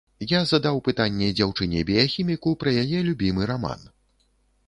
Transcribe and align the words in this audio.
Я 0.29 0.39
задаў 0.51 0.79
пытанне 0.87 1.27
дзяўчыне-біяхіміку 1.39 2.55
пра 2.63 2.73
яе 2.85 3.05
любімы 3.09 3.41
раман. 3.51 3.85